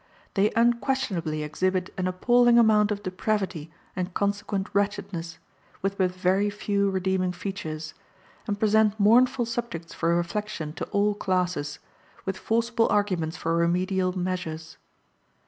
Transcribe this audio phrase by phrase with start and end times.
[0.33, 5.37] They unquestionably exhibit an appalling amount of depravity and consequent wretchedness,
[5.83, 7.93] with but very few redeeming features,
[8.47, 11.77] and present mournful subjects for reflection to all classes,
[12.25, 14.77] with forcible arguments for remedial measures.